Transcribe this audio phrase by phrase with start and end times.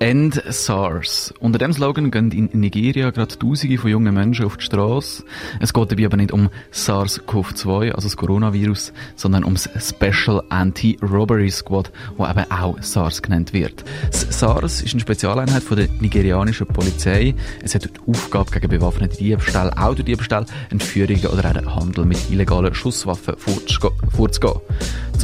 [0.00, 1.32] End SARS.
[1.40, 5.24] Unter dem Slogan gehen in Nigeria gerade Tausende von jungen Menschen auf die Straße.
[5.60, 11.92] Es geht dabei aber nicht um SARS-CoV-2, also das Coronavirus, sondern ums Special Anti-Robbery Squad,
[12.16, 13.84] wo eben auch SARS genannt wird.
[14.10, 17.34] Das SARS ist eine Spezialeinheit von der nigerianischen Polizei.
[17.62, 22.74] Es hat die Aufgabe, gegen bewaffnete Diebstahl, Autodiebstahl, Entführungen oder auch den Handel mit illegalen
[22.74, 24.60] Schusswaffen vorzugehen.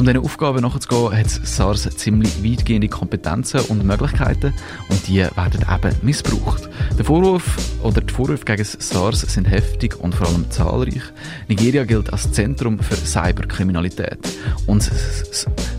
[0.01, 4.51] Um diesen Aufgaben nachzugehen, hat SARS ziemlich weitgehende Kompetenzen und Möglichkeiten
[4.89, 6.67] und die werden eben missbraucht.
[6.97, 11.03] Der Vorwurf oder die Vorwürfe gegen SARS sind heftig und vor allem zahlreich.
[11.49, 14.17] Nigeria gilt als Zentrum für Cyberkriminalität
[14.65, 14.89] und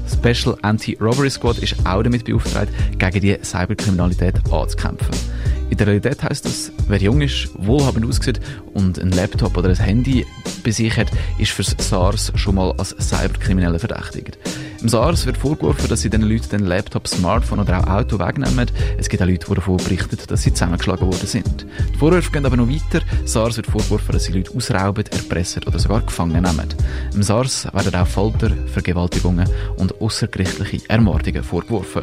[0.07, 5.41] Special Anti-Robbery Squad ist auch damit beauftragt, gegen die Cyberkriminalität anzukämpfen.
[5.73, 8.40] In der Realität heißt das, wer jung ist, wohlhabend aussieht
[8.74, 10.26] und ein Laptop oder ein Handy
[10.62, 14.37] bei sich hat, ist für SARS schon mal als Cyberkriminelle verdächtigt.
[14.82, 18.70] Im SARS wird vorgeworfen, dass sie den Leuten den Laptop, Smartphone oder auch Auto wegnehmen.
[18.98, 21.65] Es gibt auch Leute, die davon berichten, dass sie zusammengeschlagen worden sind.
[21.95, 23.02] Die Vorwürfe gehen aber noch weiter.
[23.24, 26.68] SARS wird vorgeworfen, dass sie Leute ausrauben, erpressen oder sogar gefangen nehmen.
[27.15, 32.02] Im SARS werden auch Folter, Vergewaltigungen und außergerichtliche Ermordungen vorgeworfen.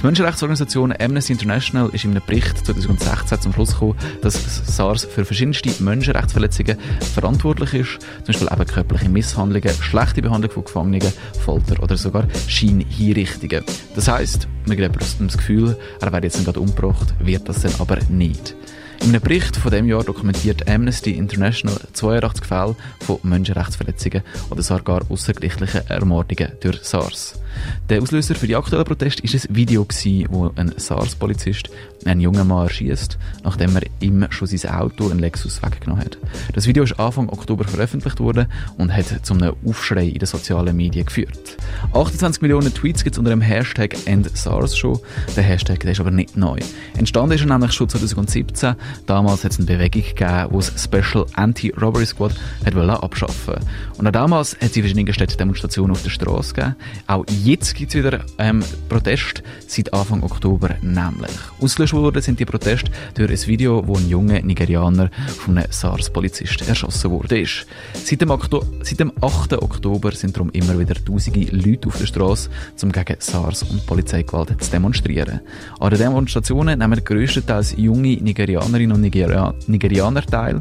[0.00, 5.24] Die Menschenrechtsorganisation Amnesty International ist in einem Bericht 2016 zum Schluss gekommen, dass SARS für
[5.24, 6.76] verschiedenste Menschenrechtsverletzungen
[7.14, 13.64] verantwortlich ist, zum Beispiel eben körperliche Misshandlungen, schlechte Behandlung von Gefangenen, Folter oder sogar Scheinhinrichtungen.
[13.94, 17.98] Das heisst, man gibt das Gefühl, er werde jetzt gerade umgebracht, wird das dann aber
[18.10, 18.54] nicht.
[19.00, 25.02] In einem Bericht von dem Jahr dokumentiert Amnesty International 82 Fälle von Menschenrechtsverletzungen oder sogar
[25.10, 27.38] außergerichtlichen Ermordungen durch SARS.
[27.88, 31.70] Der Auslöser für die aktuellen Proteste war ein Video, gewesen, wo ein SARS-Polizist
[32.04, 36.18] einen jungen Mann erschießt, nachdem er ihm schon sein Auto, ein Lexus, weggenommen hat.
[36.52, 38.46] Das Video ist Anfang Oktober veröffentlicht worden
[38.78, 41.56] und hat zu einem Aufschrei in den sozialen Medien geführt.
[41.92, 44.98] 28 Millionen Tweets gibt es unter dem Hashtag EndSARS schon.
[45.36, 46.58] Der Hashtag der ist aber nicht neu.
[46.96, 48.74] Entstanden ist er nämlich schon 2017.
[49.06, 52.34] Damals hat es eine Bewegung gegeben, die das Special Anti-Robbery Squad
[52.64, 53.54] hat abschaffen
[53.98, 56.76] Und auch damals hat es in verschiedenen Städten Demonstrationen auf der Straße gegeben.
[57.06, 61.30] Auch jetzt gibt es wieder ähm, Proteste, seit Anfang Oktober nämlich.
[61.60, 66.66] Ausgelöst worden sind die Proteste durch ein Video, wo ein junger Nigerianer von einem SARS-Polizist
[66.66, 67.44] erschossen wurde.
[67.92, 68.32] Seit dem,
[68.82, 69.52] seit dem 8.
[69.54, 72.48] Oktober sind darum immer wieder tausende Leute auf der Straße,
[72.82, 75.40] um gegen SARS und Polizeigewalt zu demonstrieren.
[75.80, 80.60] An den Demonstrationen nehmen größtenteils junge Nigerianerinnen und Nigeria Nigerianer teil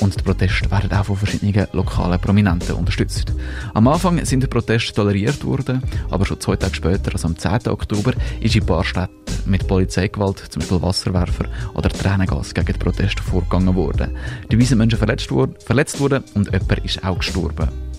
[0.00, 3.32] und die Proteste werden auch von verschiedenen lokalen Prominenten unterstützt.
[3.74, 7.68] Am Anfang sind die Proteste toleriert worden, aber schon zwei Tage später, also am 10.
[7.68, 9.10] Oktober, ist in ein paar Städten
[9.46, 11.44] mit Polizeigewalt, zum Beispiel Wasserwerfer
[11.74, 14.16] oder Tränengas gegen die Proteste vorgegangen worden.
[14.50, 15.28] Die sind Menschen verletzt,
[15.64, 17.89] verletzt worden und jemand ist auch gestorben.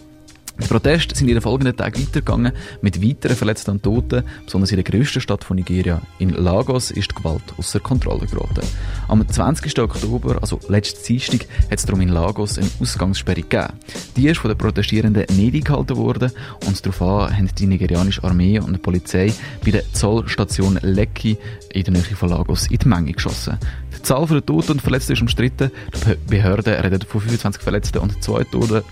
[0.61, 4.23] Die Proteste sind in den folgenden Tagen weitergegangen mit weiteren Verletzten und Toten.
[4.45, 8.61] Besonders in der grössten Stadt von Nigeria, in Lagos, ist die Gewalt außer Kontrolle geraten.
[9.07, 9.79] Am 20.
[9.79, 13.73] Oktober, also letzten Dienstag, hat es darum in Lagos eine Ausgangssperre gegeben.
[14.16, 16.31] Die ist von den Protestierenden nicht eingehalten worden
[16.67, 19.33] und daraufhin haben die nigerianische Armee und die Polizei
[19.66, 21.38] bei der Zollstation Lekki
[21.73, 23.57] in der Nähe von Lagos in die Menge geschossen.
[24.01, 25.69] Die Zahl der Toten und Verletzten ist umstritten.
[25.94, 28.45] Die Behörden reden von 25 Verletzten und 2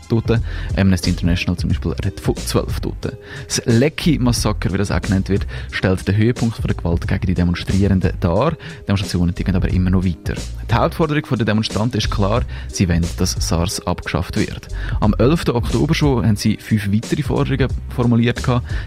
[0.08, 0.44] Toten.
[0.78, 3.18] Amnesty International zum Beispiel redet von 12 Toten.
[3.48, 8.14] Das Lecky-Massaker, wie das auch genannt wird, stellt den Höhepunkt der Gewalt gegen die Demonstrierenden
[8.20, 8.52] dar.
[8.52, 10.36] Die Demonstrationen gehen aber immer noch weiter.
[10.70, 14.68] Die Hauptforderung der Demonstranten ist klar, sie wollen, dass SARS abgeschafft wird.
[15.00, 15.50] Am 11.
[15.50, 18.40] Oktober schon haben sie fünf weitere Forderungen formuliert.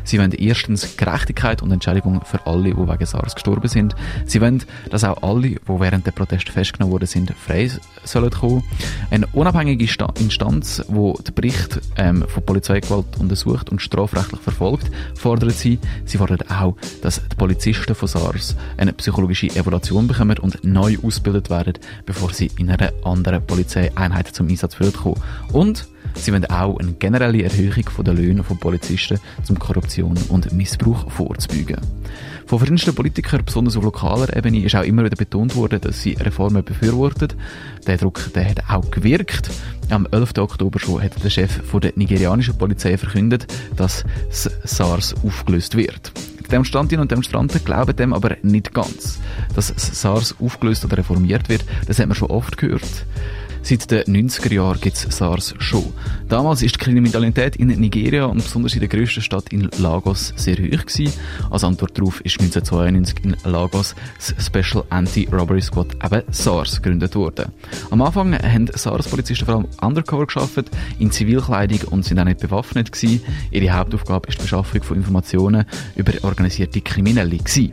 [0.04, 3.96] Sie wollen erstens Gerechtigkeit und Entschädigung für alle, die wegen SARS gestorben sind.
[4.24, 7.70] Sie wollen, dass auch alle, die während der Proteste festgenommen worden sind, frei
[8.04, 8.62] sollen kommen.
[9.10, 15.78] Eine unabhängige Instanz, die den Bericht ähm, von Polizeigewalt untersucht und strafrechtlich verfolgt, fordert sie.
[16.04, 21.50] Sie fordert auch, dass die Polizisten von SARS eine psychologische Evaluation bekommen und neu ausgebildet
[21.50, 21.74] werden,
[22.06, 25.20] bevor sie in einer anderen Polizeieinheit zum Einsatz kommen.
[25.52, 29.18] Und Sie wollen auch eine generelle Erhöhung der Löhne von Polizisten,
[29.48, 31.78] um Korruption und Missbrauch vorzubeugen.
[32.46, 36.12] Von verschiedensten Politikern, besonders auf lokaler Ebene, ist auch immer wieder betont worden, dass sie
[36.12, 37.28] Reformen befürworten.
[37.86, 39.50] Der Druck der hat auch gewirkt.
[39.90, 40.38] Am 11.
[40.38, 46.12] Oktober schon hat der Chef von der nigerianischen Polizei verkündet, dass SARS aufgelöst wird.
[46.50, 49.18] Demonstrantinnen und Demonstranten glauben dem aber nicht ganz.
[49.54, 53.06] Dass SARS aufgelöst oder reformiert wird, das hat man schon oft gehört.
[53.64, 55.92] Seit den 90er Jahren gibt es SARS schon.
[56.28, 60.56] Damals ist die Kriminalität in Nigeria und besonders in der grössten Stadt in Lagos sehr
[60.56, 61.12] hoch gewesen.
[61.48, 67.52] Als Antwort darauf ist 1992 in Lagos das Special Anti-Robbery Squad, eben SARS, gegründet worden.
[67.90, 72.90] Am Anfang haben SARS-Polizisten vor allem undercover geschafft, in Zivilkleidung und sind auch nicht bewaffnet
[72.90, 73.22] gewesen.
[73.52, 77.70] Ihre Hauptaufgabe ist die Beschaffung von Informationen über organisierte Kriminelle gewesen.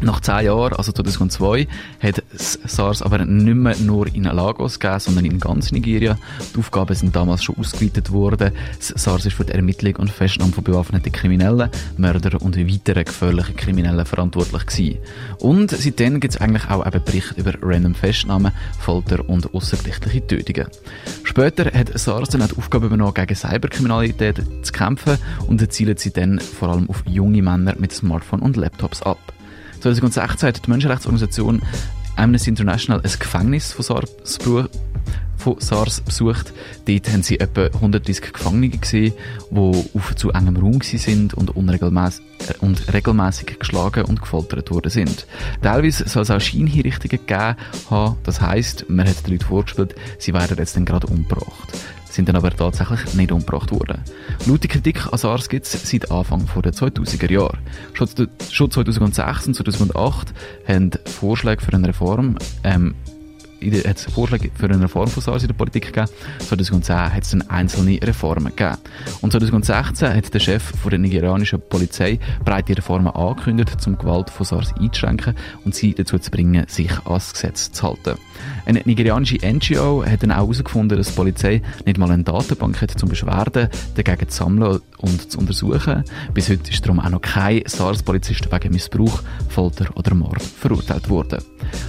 [0.00, 1.66] Nach zehn Jahren, also 2002,
[2.02, 6.18] hat SARS aber nicht mehr nur in Lagos gegeben, sondern in ganz Nigeria.
[6.54, 8.52] Die Aufgaben sind damals schon ausgeweitet worden.
[8.78, 14.04] SARS ist für die Ermittlung und Festnahme von bewaffneten Kriminellen, Mörder und weiteren gefährlichen Kriminellen
[14.04, 14.98] verantwortlich gewesen.
[15.38, 20.68] Und seitdem gibt es eigentlich auch eben Berichte über random Festnahmen, Folter und außergerichtliche Tötungen.
[21.24, 26.12] Später hat SARS dann auch die Aufgabe übernommen, gegen Cyberkriminalität zu kämpfen und zielt sie
[26.12, 29.18] dann vor allem auf junge Männer mit Smartphone und Laptops ab.
[29.80, 31.62] 2016 hat die Menschenrechtsorganisation
[32.16, 34.10] Amnesty International ein Gefängnis von SARS,
[35.36, 36.52] von SARS besucht.
[36.86, 39.12] Dort haben sie etwa 130 Gefangene gesehen,
[39.50, 45.26] die auf zu engem Raum sind und und regelmäßig geschlagen und gefoltert worden sind.
[45.62, 47.56] Teilweise soll es auch Scheinhinrichtungen gegeben
[47.90, 48.16] haben.
[48.22, 51.72] Das heisst, man hat den Leuten vorgespielt, sie werden jetzt dann gerade umgebracht
[52.16, 54.00] sind dann aber tatsächlich nicht umgebracht worden.
[54.46, 57.58] Laut Kritik an SARS gibt es seit Anfang der 2000er Jahre.
[57.92, 58.08] Schon,
[58.50, 60.32] schon 2006 und 2008
[60.66, 62.94] haben Vorschläge für eine Reform ähm,
[63.62, 66.08] hat es Vorschläge für eine Reform von SARS in der Politik gegeben.
[66.40, 68.78] 2010 hat es dann einzelne Reformen gegeben.
[69.20, 74.46] Und 2016 hat der Chef von der nigerianischen Polizei breite Reformen angekündigt, um Gewalt von
[74.46, 78.18] SARS einzuschränken und sie dazu zu bringen, sich ans Gesetz zu halten.
[78.66, 83.02] Eine nigerianische NGO hat dann auch herausgefunden, dass die Polizei nicht mal eine Datenbank hat,
[83.02, 86.04] um Beschwerden dagegen zu sammeln und zu untersuchen.
[86.34, 91.42] Bis heute ist darum auch noch kein SARS-Polizist wegen Missbrauch, Folter oder Mord verurteilt worden.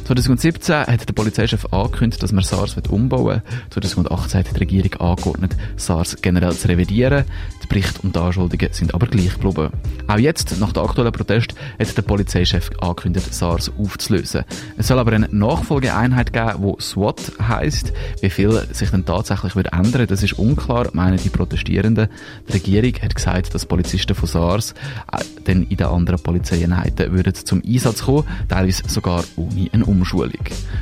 [0.06, 3.42] 2017 hat der Polizeichef angekündigt, dass man SARS umbauen will.
[3.72, 7.26] 2018 hat die Regierung angeordnet, SARS generell zu revidieren.
[7.62, 9.72] Der Bericht und die Anschuldigungen sind aber gleich geblieben.
[10.08, 14.44] Auch jetzt, nach dem aktuellen Protest, hat der Polizeichef angekündigt, SARS aufzulösen.
[14.78, 17.94] Es soll aber eine Nachfolgeeinheit geben, die SWAT heisst.
[18.22, 22.08] Wie viel sich dann tatsächlich wird ändern, das ist unklar, meinen die Protestierenden.
[22.48, 24.74] Die Regierung hat gesagt, dass Polizisten von SARS
[25.12, 30.32] äh, dann in den anderen Polizeieinheiten würden zum Einsatz kommen, teilweise sogar ohne eine Umschulung.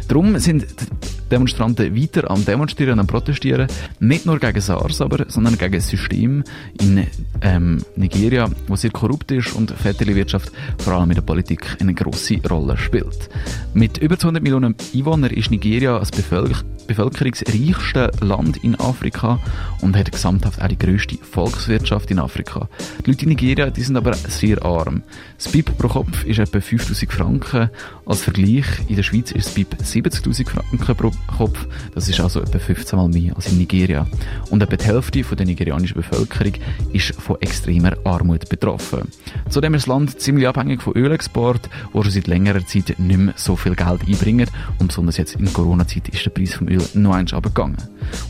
[0.07, 3.67] Darum sind die Demonstranten weiter am Demonstrieren am Protestieren,
[3.99, 6.43] nicht nur gegen SARS, aber, sondern gegen das System
[6.79, 7.07] in
[7.41, 12.39] ähm, Nigeria, das sehr korrupt ist und Väterli-Wirtschaft vor allem in der Politik eine grosse
[12.47, 13.29] Rolle spielt.
[13.73, 19.39] Mit über 200 Millionen Einwohnern ist Nigeria als Bevölkerung bevölkerungsreichste Land in Afrika
[19.81, 22.67] und hat gesamthaft auch die grösste Volkswirtschaft in Afrika.
[23.05, 25.03] Die Leute in Nigeria die sind aber sehr arm.
[25.37, 27.69] Das BIP pro Kopf ist etwa 5000 Franken.
[28.05, 31.65] Als Vergleich, in der Schweiz ist das BIP 70.000 Franken pro Kopf.
[31.93, 34.07] Das ist also etwa 15 Mal mehr als in Nigeria.
[34.49, 36.53] Und etwa die Hälfte von der nigerianischen Bevölkerung
[36.93, 39.09] ist von extremer Armut betroffen.
[39.49, 43.33] Zudem ist das Land ziemlich abhängig von Ölexport, wo schon seit längerer Zeit nicht mehr
[43.35, 44.51] so viel Geld einbringt.
[44.79, 47.77] Und besonders jetzt in Corona-Zeit ist der Preis vom Öl noch eins abgegangen.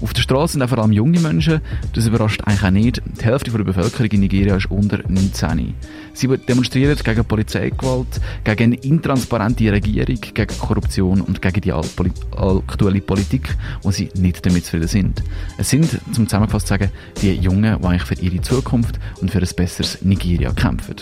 [0.01, 1.61] Auf der Straße sind auch vor allem junge Menschen.
[1.93, 3.01] Das überrascht eigentlich auch nicht.
[3.19, 5.73] Die Hälfte der Bevölkerung in Nigeria ist unter 19.
[6.13, 13.55] Sie demonstrieren gegen Polizeigewalt, gegen eine intransparente Regierung, gegen Korruption und gegen die aktuelle Politik,
[13.81, 15.23] wo sie nicht damit zufrieden sind.
[15.57, 16.89] Es sind, zum zusammengefasst zu sagen,
[17.21, 20.95] die Jungen, die eigentlich für ihre Zukunft und für ein besseres Nigeria kämpfen.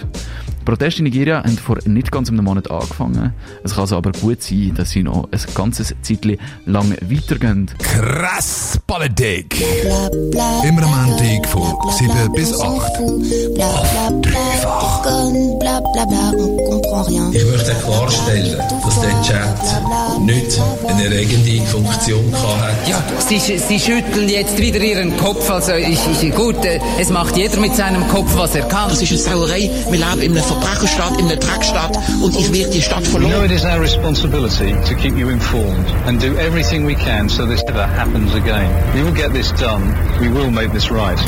[0.63, 3.34] Die Proteste in Nigeria haben vor nicht ganz einem Monat angefangen.
[3.65, 7.70] Es kann also aber gut sein, dass sie noch ein ganzes Zeitchen lang weitergehen.
[7.79, 9.62] Krass Politik!
[10.65, 12.63] Immer am Montag von 7 bis 8.
[12.63, 14.93] Auf dreifach.
[17.34, 22.88] Ich möchte klarstellen, dass der Chat nicht eine erregende Funktion hat.
[22.88, 25.50] Ja, Sie, Sie schütteln jetzt wieder Ihren Kopf.
[25.50, 28.89] Also ich, ich, gut, äh, es macht jeder mit seinem Kopf, was er kann.
[28.89, 29.70] Das ist eine Sauerei.
[29.89, 33.31] Wir leben in einer Verbrecherstadt, in Dreckstadt und ich werde die Stadt verloren.
[33.31, 37.27] You know it is our responsibility to keep you informed and do everything we can
[37.27, 38.69] so this never happens again.
[38.93, 39.95] We will get this done.
[40.19, 41.19] We will make this right.